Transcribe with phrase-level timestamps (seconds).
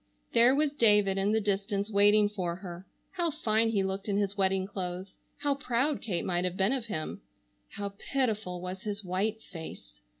[0.33, 2.87] There was David in the distance waiting for her.
[3.11, 5.19] How fine he looked in his wedding clothes!
[5.37, 7.21] How proud Kate might have been of him!
[7.73, 9.91] How pitiful was his white face!